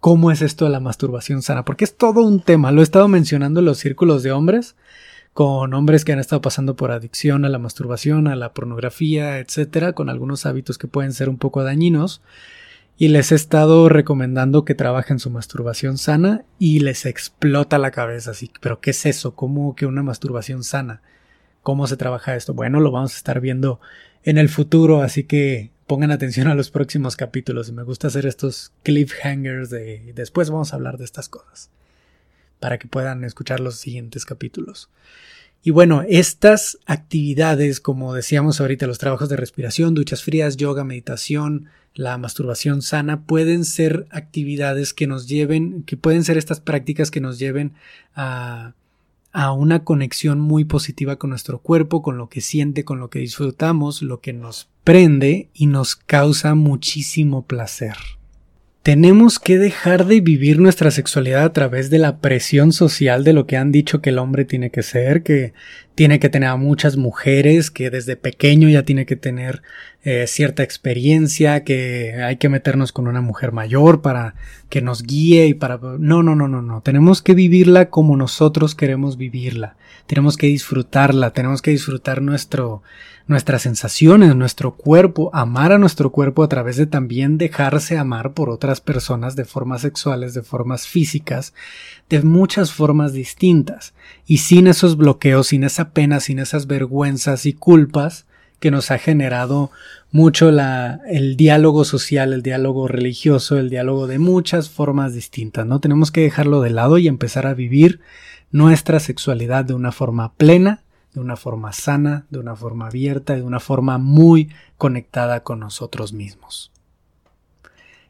[0.00, 2.72] cómo es esto de la masturbación sana, porque es todo un tema.
[2.72, 4.76] Lo he estado mencionando en los círculos de hombres,
[5.32, 9.94] con hombres que han estado pasando por adicción a la masturbación, a la pornografía, etcétera,
[9.94, 12.22] con algunos hábitos que pueden ser un poco dañinos.
[12.96, 18.32] Y les he estado recomendando que trabajen su masturbación sana y les explota la cabeza
[18.32, 18.52] así.
[18.60, 19.34] Pero ¿qué es eso?
[19.34, 21.02] ¿Cómo que una masturbación sana?
[21.64, 22.52] ¿Cómo se trabaja esto?
[22.52, 23.80] Bueno, lo vamos a estar viendo
[24.22, 27.72] en el futuro, así que pongan atención a los próximos capítulos.
[27.72, 31.70] Me gusta hacer estos cliffhangers de después vamos a hablar de estas cosas
[32.60, 34.90] para que puedan escuchar los siguientes capítulos.
[35.62, 41.70] Y bueno, estas actividades, como decíamos ahorita, los trabajos de respiración, duchas frías, yoga, meditación,
[41.94, 47.22] la masturbación sana, pueden ser actividades que nos lleven, que pueden ser estas prácticas que
[47.22, 47.72] nos lleven
[48.14, 48.74] a
[49.35, 53.18] a una conexión muy positiva con nuestro cuerpo, con lo que siente, con lo que
[53.18, 57.97] disfrutamos, lo que nos prende y nos causa muchísimo placer.
[58.85, 63.47] Tenemos que dejar de vivir nuestra sexualidad a través de la presión social de lo
[63.47, 65.55] que han dicho que el hombre tiene que ser, que
[65.95, 69.62] tiene que tener a muchas mujeres, que desde pequeño ya tiene que tener
[70.03, 74.35] eh, cierta experiencia, que hay que meternos con una mujer mayor para
[74.68, 75.78] que nos guíe y para...
[75.78, 76.82] No, no, no, no, no.
[76.82, 79.76] Tenemos que vivirla como nosotros queremos vivirla.
[80.07, 82.82] Tenemos que disfrutarla, tenemos que disfrutar nuestro,
[83.26, 88.50] nuestras sensaciones, nuestro cuerpo, amar a nuestro cuerpo a través de también dejarse amar por
[88.50, 91.54] otras personas de formas sexuales, de formas físicas,
[92.10, 93.94] de muchas formas distintas,
[94.26, 98.26] y sin esos bloqueos, sin esa pena, sin esas vergüenzas y culpas
[98.60, 99.70] que nos ha generado
[100.10, 105.80] mucho la, el diálogo social, el diálogo religioso, el diálogo de muchas formas distintas, ¿no?
[105.80, 108.00] Tenemos que dejarlo de lado y empezar a vivir
[108.52, 110.84] nuestra sexualidad de una forma plena,
[111.14, 116.12] de una forma sana, de una forma abierta, de una forma muy conectada con nosotros
[116.12, 116.72] mismos.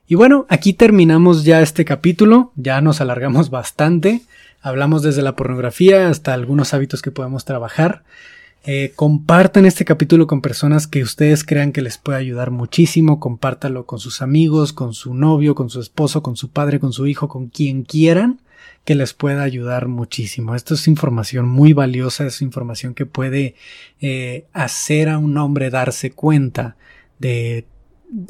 [0.07, 4.23] Y bueno, aquí terminamos ya este capítulo, ya nos alargamos bastante,
[4.61, 8.03] hablamos desde la pornografía hasta algunos hábitos que podemos trabajar.
[8.67, 13.85] Eh, compartan este capítulo con personas que ustedes crean que les puede ayudar muchísimo, compártalo
[13.85, 17.29] con sus amigos, con su novio, con su esposo, con su padre, con su hijo,
[17.29, 18.41] con quien quieran
[18.85, 20.55] que les pueda ayudar muchísimo.
[20.55, 23.55] Esto es información muy valiosa, es información que puede
[24.01, 26.77] eh, hacer a un hombre darse cuenta
[27.19, 27.67] de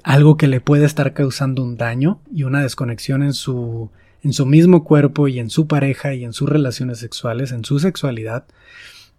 [0.02, 3.90] algo que le puede estar causando un daño y una desconexión en su
[4.22, 7.78] en su mismo cuerpo y en su pareja y en sus relaciones sexuales, en su
[7.78, 8.46] sexualidad,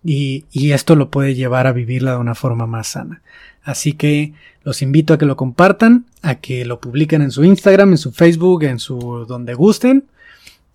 [0.03, 3.21] y, y, esto lo puede llevar a vivirla de una forma más sana.
[3.63, 4.33] Así que
[4.63, 8.11] los invito a que lo compartan, a que lo publiquen en su Instagram, en su
[8.11, 10.05] Facebook, en su donde gusten,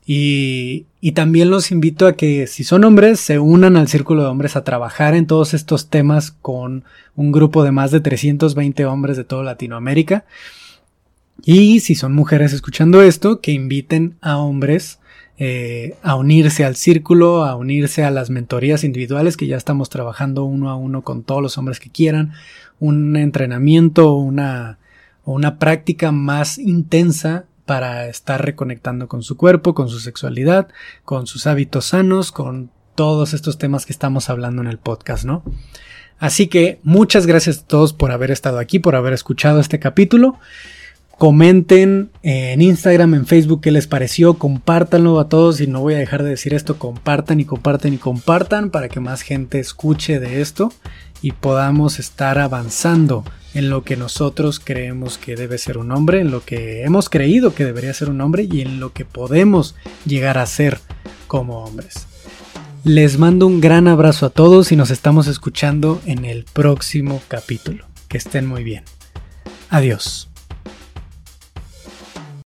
[0.06, 4.28] y, y, también los invito a que si son hombres se unan al círculo de
[4.28, 6.84] hombres a trabajar en todos estos temas con
[7.16, 10.24] un grupo de más de 320 hombres de toda Latinoamérica.
[11.44, 14.98] Y si son mujeres escuchando esto, que inviten a hombres
[15.42, 20.44] eh, a unirse al círculo, a unirse a las mentorías individuales que ya estamos trabajando
[20.44, 22.32] uno a uno con todos los hombres que quieran,
[22.78, 24.78] un entrenamiento, una,
[25.24, 30.66] una práctica más intensa para estar reconectando con su cuerpo, con su sexualidad,
[31.04, 35.44] con sus hábitos sanos, con todos estos temas que estamos hablando en el podcast, ¿no?
[36.18, 40.36] Así que muchas gracias a todos por haber estado aquí, por haber escuchado este capítulo.
[41.16, 45.98] Comenten en Instagram, en Facebook qué les pareció, compártanlo a todos y no voy a
[45.98, 50.40] dejar de decir esto, compartan y compartan y compartan para que más gente escuche de
[50.40, 50.72] esto
[51.22, 56.30] y podamos estar avanzando en lo que nosotros creemos que debe ser un hombre, en
[56.30, 59.74] lo que hemos creído que debería ser un hombre y en lo que podemos
[60.06, 60.80] llegar a ser
[61.26, 62.06] como hombres.
[62.84, 67.84] Les mando un gran abrazo a todos y nos estamos escuchando en el próximo capítulo.
[68.08, 68.84] Que estén muy bien.
[69.68, 70.29] Adiós.